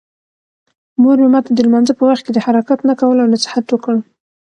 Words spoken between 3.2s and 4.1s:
نصیحت وکړ.